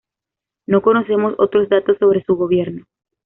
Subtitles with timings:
[0.65, 2.85] No conocemos otros datos sobre su gobierno.